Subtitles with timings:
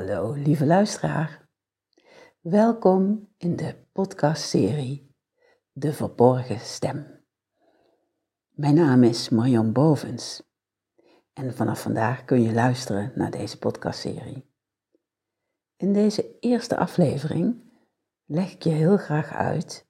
[0.00, 1.48] Hallo lieve luisteraar.
[2.40, 5.14] Welkom in de podcastserie
[5.72, 7.24] De Verborgen Stem.
[8.48, 10.42] Mijn naam is Marion Bovens
[11.32, 14.50] en vanaf vandaag kun je luisteren naar deze podcastserie.
[15.76, 17.72] In deze eerste aflevering
[18.24, 19.88] leg ik je heel graag uit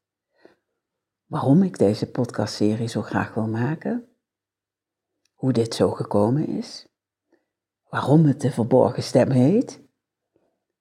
[1.25, 4.09] waarom ik deze podcastserie zo graag wil maken,
[5.35, 6.89] hoe dit zo gekomen is,
[7.89, 9.89] waarom het de verborgen stem heet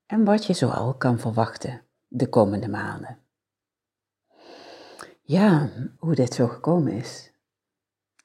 [0.10, 3.20] en wat je zoal kan verwachten de komende maanden.
[5.22, 7.32] Ja, hoe dit zo gekomen is,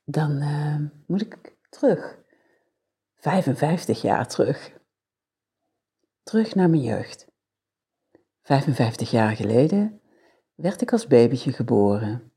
[0.04, 2.18] dan uh, moet ik terug,
[3.14, 4.72] 55 jaar terug,
[6.22, 7.26] terug naar mijn jeugd.
[8.42, 10.00] 55 jaar geleden
[10.54, 12.32] werd ik als babytje geboren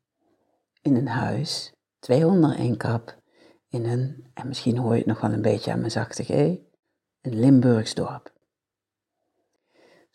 [0.81, 3.21] in een huis, twee onder één kap,
[3.69, 6.29] in een, en misschien hoor je het nog wel een beetje aan mijn zachte G,
[6.29, 8.35] een Limburgs dorp.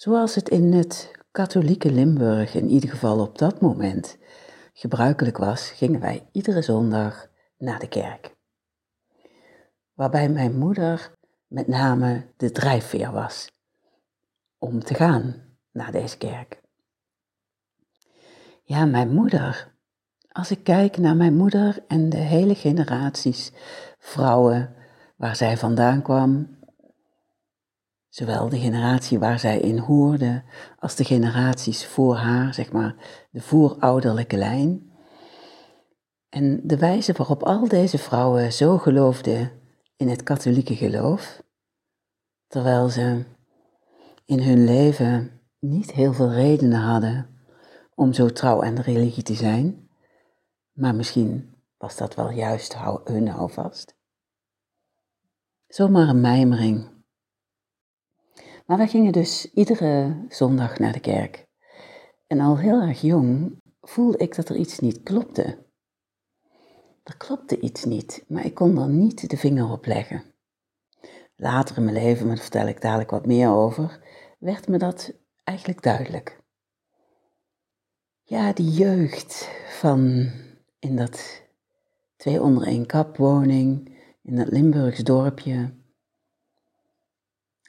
[0.03, 4.19] Zoals het in het katholieke Limburg in ieder geval op dat moment
[4.73, 7.27] gebruikelijk was, gingen wij iedere zondag
[7.59, 8.37] naar de kerk.
[9.93, 11.15] Waarbij mijn moeder
[11.47, 13.51] met name de drijfveer was
[14.59, 15.35] om te gaan
[15.73, 16.61] naar deze kerk.
[18.63, 19.75] Ja, mijn moeder.
[20.29, 23.53] Als ik kijk naar mijn moeder en de hele generaties
[23.99, 24.75] vrouwen
[25.17, 26.61] waar zij vandaan kwam,
[28.13, 30.43] Zowel de generatie waar zij in hoorde,
[30.79, 34.93] als de generaties voor haar, zeg maar de voorouderlijke lijn.
[36.29, 39.53] En de wijze waarop al deze vrouwen zo geloofden
[39.97, 41.43] in het katholieke geloof,
[42.47, 43.25] terwijl ze
[44.25, 47.45] in hun leven niet heel veel redenen hadden
[47.95, 49.89] om zo trouw aan de religie te zijn,
[50.73, 53.97] maar misschien was dat wel juist hun houvast.
[55.67, 56.91] Zomaar een mijmering
[58.73, 61.47] maar we gingen dus iedere zondag naar de kerk.
[62.27, 65.67] En al heel erg jong voelde ik dat er iets niet klopte.
[67.03, 70.23] Er klopte iets niet, maar ik kon er niet de vinger op leggen.
[71.37, 74.01] Later in mijn leven, maar daar vertel ik dadelijk wat meer over,
[74.39, 75.13] werd me dat
[75.45, 76.41] eigenlijk duidelijk.
[78.23, 80.31] Ja, die jeugd van
[80.79, 81.43] in dat
[82.17, 85.82] twee onder één kap woning, in dat Limburgs dorpje,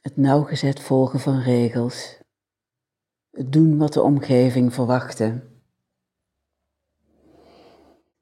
[0.04, 2.20] het nauwgezet volgen van regels,
[3.30, 5.42] het doen wat de omgeving verwachtte.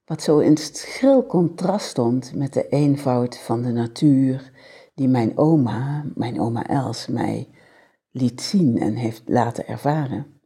[0.06, 4.52] Wat zo in schril contrast stond met de eenvoud van de natuur
[4.94, 7.50] die mijn oma, mijn oma Els, mij
[8.12, 10.42] liet zien en heeft laten ervaren.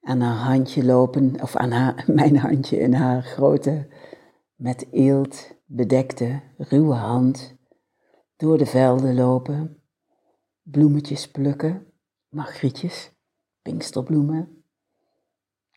[0.00, 3.88] Aan haar handje lopen, of aan haar, mijn handje in haar grote,
[4.54, 7.56] met eelt bedekte, ruwe hand,
[8.44, 9.82] door de velden lopen,
[10.62, 11.86] bloemetjes plukken,
[12.28, 13.12] margrietjes,
[13.62, 14.64] pinksterbloemen,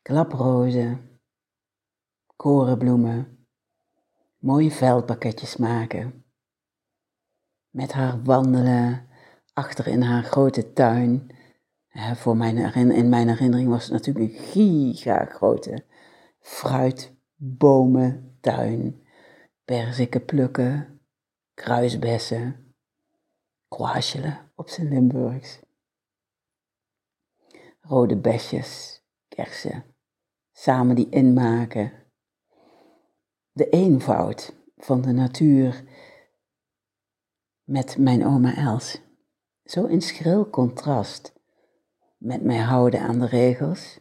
[0.01, 1.19] klaprozen,
[2.35, 3.47] korenbloemen,
[4.37, 6.25] mooie veldpakketjes maken.
[7.69, 9.07] Met haar wandelen
[9.53, 11.35] achter in haar grote tuin.
[12.15, 15.85] voor mijn, in mijn herinnering was het natuurlijk een giga grote
[16.39, 19.05] fruitbomentuin.
[19.65, 20.96] Perziken plukken,
[21.57, 22.75] kruisbessen,
[23.67, 25.59] kwasjelen op zijn Limburgs.
[27.81, 29.83] Rode besjes, kersen,
[30.51, 31.91] samen die inmaken.
[33.51, 35.83] De eenvoud van de natuur
[37.63, 39.01] met mijn oma Els.
[39.63, 41.33] Zo in schril contrast
[42.17, 43.99] met mij houden aan de regels.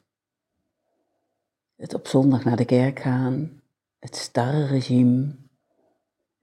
[1.76, 3.62] Het op zondag naar de kerk gaan,
[3.98, 5.45] het starre regime,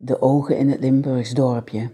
[0.04, 1.92] de ogen in het Limburgs dorpje.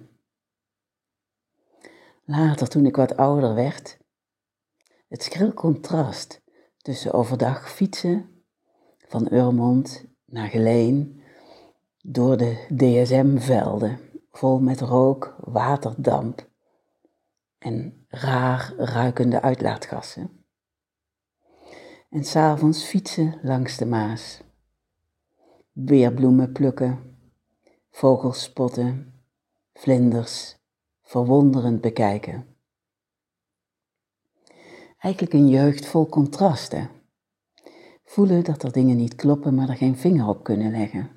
[2.25, 3.97] Later, toen ik wat ouder werd,
[5.07, 6.41] het schril contrast
[6.77, 8.43] tussen overdag fietsen
[9.07, 11.21] van Urmond naar Geleen
[12.01, 13.99] door de DSM-velden,
[14.31, 16.49] vol met rook, waterdamp
[17.57, 20.43] en raar ruikende uitlaatgassen.
[22.09, 24.41] En s'avonds fietsen langs de Maas,
[25.71, 27.09] weerbloemen plukken,
[27.99, 29.13] vogels spotten,
[29.73, 30.57] vlinders
[31.01, 32.45] verwonderend bekijken.
[34.97, 36.89] Eigenlijk een jeugd vol contrasten.
[38.03, 41.09] Voelen dat er dingen niet kloppen, maar er geen vinger op kunnen leggen.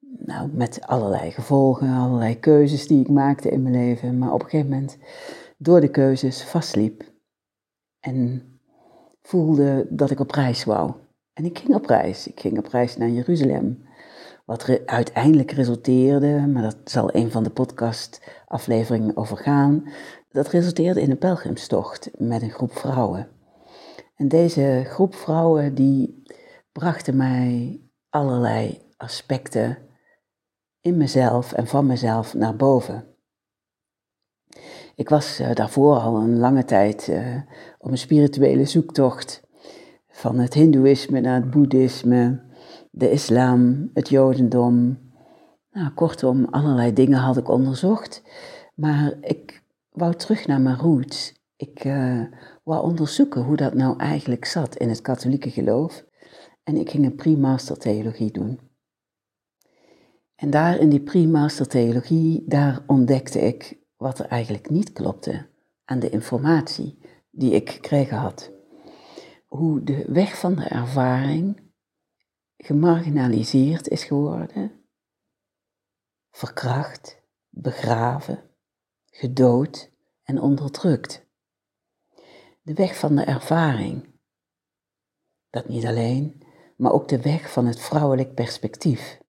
[0.00, 4.48] Nou, met allerlei gevolgen, allerlei keuzes die ik maakte in mijn leven, maar op een
[4.50, 4.98] gegeven moment
[5.56, 7.12] door de keuzes vastliep
[8.00, 8.42] en
[9.22, 10.92] voelde dat ik op reis wou.
[11.32, 12.26] En ik ging op reis.
[12.26, 13.88] Ik ging op reis naar Jeruzalem,
[14.50, 19.88] Wat uiteindelijk resulteerde, maar dat zal een van de podcastafleveringen over gaan,
[20.30, 23.28] dat resulteerde in een pelgrimstocht met een groep vrouwen.
[24.16, 26.22] En deze groep vrouwen die
[26.72, 29.78] brachten mij allerlei aspecten
[30.80, 33.04] in mezelf en van mezelf naar boven.
[34.94, 37.36] Ik was uh, daarvoor al een lange tijd uh,
[37.78, 39.42] op een spirituele zoektocht.
[40.08, 42.48] Van het Hindoeïsme naar het Boeddhisme,
[42.90, 44.98] de islam, het Jodendom.
[45.70, 48.22] Nou, kortom, allerlei dingen had ik onderzocht.
[48.74, 51.34] Maar ik wou terug naar mijn roots.
[51.56, 52.22] Ik uh,
[52.64, 56.04] wou onderzoeken hoe dat nou eigenlijk zat in het katholieke geloof.
[56.62, 58.60] En ik ging een pre-master theologie doen.
[60.34, 65.46] En daar in die pre-master theologie, daar ontdekte ik wat er eigenlijk niet klopte
[65.84, 66.98] aan de informatie
[67.30, 68.52] die ik gekregen had.
[69.46, 71.69] Hoe de weg van de ervaring
[72.62, 74.72] gemarginaliseerd is geworden,
[76.30, 78.42] verkracht, begraven,
[79.04, 79.90] gedood
[80.22, 81.26] en onderdrukt.
[82.62, 84.18] De weg van de ervaring.
[85.50, 86.42] Dat niet alleen,
[86.76, 89.20] maar ook de weg van het vrouwelijk perspectief.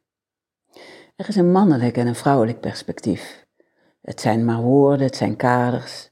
[1.15, 3.47] Er is een mannelijk en een vrouwelijk perspectief.
[4.01, 6.11] Het zijn maar woorden, het zijn kaders.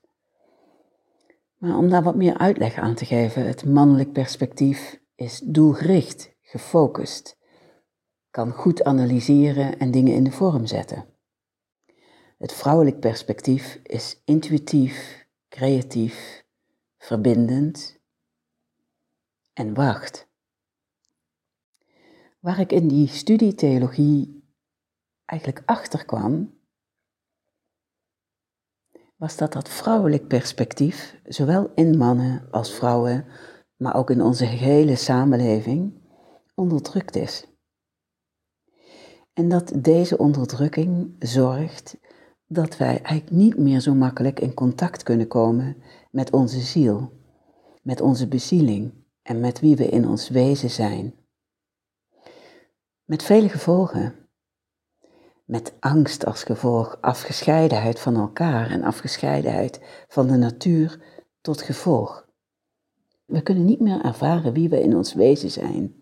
[1.57, 7.37] Maar om daar wat meer uitleg aan te geven, het mannelijk perspectief is doelgericht, gefocust,
[8.29, 11.05] kan goed analyseren en dingen in de vorm zetten.
[12.37, 16.45] Het vrouwelijk perspectief is intuïtief, creatief,
[16.97, 17.99] verbindend
[19.53, 20.27] en wacht.
[22.39, 24.43] Waar ik in die studie theologie
[25.25, 26.57] eigenlijk achter kwam,
[29.15, 33.25] was dat dat vrouwelijk perspectief, zowel in mannen als vrouwen,
[33.75, 35.98] maar ook in onze gehele samenleving,
[36.59, 37.45] onderdrukt is.
[39.33, 41.97] En dat deze onderdrukking zorgt
[42.47, 45.77] dat wij eigenlijk niet meer zo makkelijk in contact kunnen komen
[46.11, 47.11] met onze ziel,
[47.81, 51.13] met onze bezieling en met wie we in ons wezen zijn.
[53.03, 54.15] Met vele gevolgen.
[55.45, 61.03] Met angst als gevolg, afgescheidenheid van elkaar en afgescheidenheid van de natuur
[61.41, 62.27] tot gevolg.
[63.25, 65.98] We kunnen niet meer ervaren wie we in ons wezen zijn.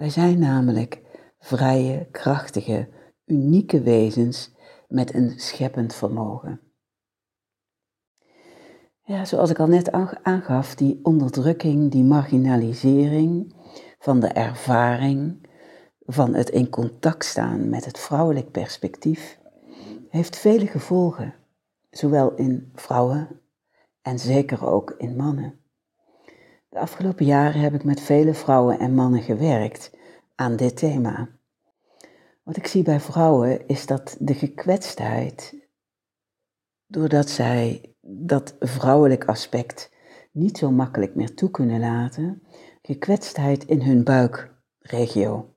[0.00, 1.02] Wij zijn namelijk
[1.38, 2.88] vrije, krachtige,
[3.24, 4.54] unieke wezens
[4.88, 6.60] met een scheppend vermogen.
[9.02, 9.92] Ja, zoals ik al net
[10.22, 13.54] aangaf, die onderdrukking, die marginalisering
[13.98, 15.48] van de ervaring,
[16.00, 19.38] van het in contact staan met het vrouwelijk perspectief,
[20.08, 21.34] heeft vele gevolgen,
[21.90, 23.40] zowel in vrouwen
[24.02, 25.60] en zeker ook in mannen.
[26.70, 29.90] De afgelopen jaren heb ik met vele vrouwen en mannen gewerkt
[30.34, 31.28] aan dit thema.
[32.42, 35.68] Wat ik zie bij vrouwen is dat de gekwetstheid,
[36.86, 39.92] doordat zij dat vrouwelijk aspect
[40.32, 42.42] niet zo makkelijk meer toe kunnen laten,
[42.82, 45.54] gekwetstheid in hun buikregio.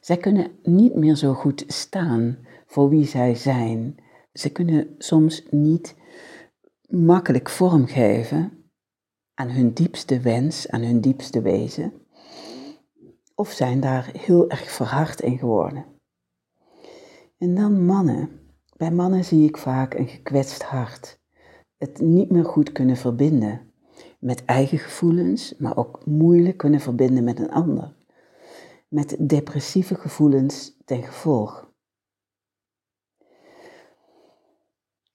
[0.00, 3.96] Zij kunnen niet meer zo goed staan voor wie zij zijn.
[4.32, 5.96] Ze kunnen soms niet
[6.88, 8.61] makkelijk vormgeven
[9.42, 11.92] aan hun diepste wens, aan hun diepste wezen,
[13.34, 15.84] of zijn daar heel erg verhard in geworden.
[17.38, 18.40] En dan mannen.
[18.76, 21.20] Bij mannen zie ik vaak een gekwetst hart,
[21.76, 23.72] het niet meer goed kunnen verbinden
[24.18, 27.94] met eigen gevoelens, maar ook moeilijk kunnen verbinden met een ander,
[28.88, 31.70] met depressieve gevoelens ten gevolg.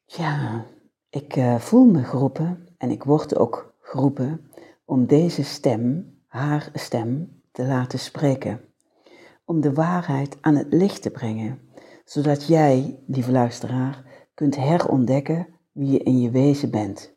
[0.06, 0.66] Ja,
[1.10, 4.52] ik uh, voel me geroepen en ik word ook geroepen
[4.86, 8.62] om deze stem, haar stem, te laten spreken.
[9.46, 11.60] Om de waarheid aan het licht te brengen,
[12.06, 14.04] zodat jij, lieve luisteraar,
[14.34, 17.16] kunt herontdekken wie je in je wezen bent.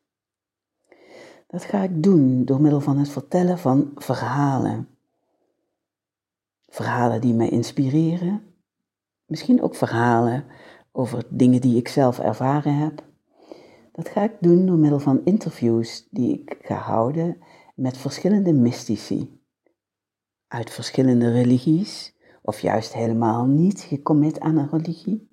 [1.46, 4.88] Dat ga ik doen door middel van het vertellen van verhalen.
[6.68, 8.42] Verhalen die mij inspireren,
[9.26, 10.44] misschien ook verhalen
[10.92, 13.08] over dingen die ik zelf ervaren heb
[13.92, 17.38] dat ga ik doen door middel van interviews die ik ga houden
[17.74, 19.42] met verschillende mystici.
[20.48, 25.28] Uit verschillende religies, of juist helemaal niet gecommit aan een religie.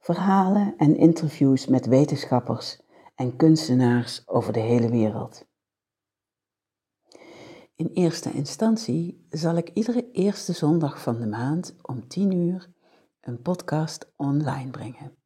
[0.00, 2.80] Verhalen en interviews met wetenschappers
[3.14, 5.50] en kunstenaars over de hele wereld.
[7.74, 12.72] In eerste instantie zal ik iedere eerste zondag van de maand om 10 uur
[13.20, 15.21] een podcast online brengen.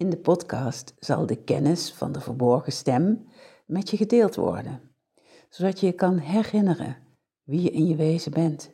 [0.00, 3.26] In de podcast zal de kennis van de verborgen stem
[3.66, 4.80] met je gedeeld worden,
[5.48, 6.96] zodat je je kan herinneren
[7.42, 8.72] wie je in je wezen bent.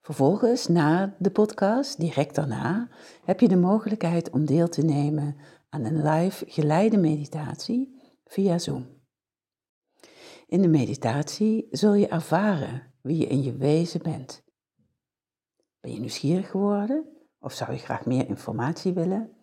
[0.00, 2.88] Vervolgens, na de podcast, direct daarna,
[3.24, 5.36] heb je de mogelijkheid om deel te nemen
[5.68, 8.86] aan een live geleide meditatie via Zoom.
[10.46, 14.42] In de meditatie zul je ervaren wie je in je wezen bent.
[15.80, 17.04] Ben je nieuwsgierig geworden
[17.38, 19.35] of zou je graag meer informatie willen?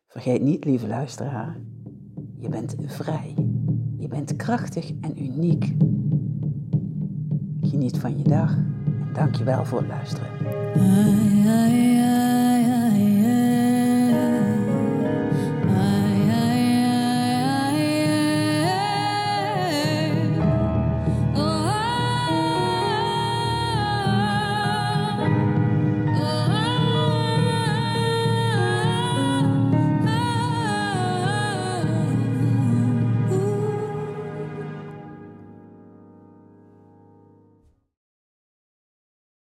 [0.06, 1.60] Vergeet niet, lieve luisteraar,
[2.38, 3.34] je bent vrij.
[3.98, 5.64] Je bent krachtig en uniek.
[7.60, 10.30] Geniet van je dag en dank je wel voor het luisteren.